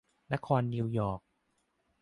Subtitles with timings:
[0.33, 1.21] นครนิวยอร์ค